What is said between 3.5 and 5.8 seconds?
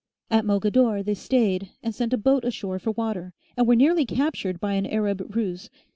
and were nearly captured by an Arab ruse.